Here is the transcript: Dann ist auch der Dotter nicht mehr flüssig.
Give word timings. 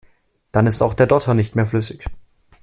Dann 0.51 0.65
ist 0.65 0.81
auch 0.81 0.95
der 0.95 1.05
Dotter 1.05 1.35
nicht 1.35 1.55
mehr 1.55 1.67
flüssig. 1.67 2.05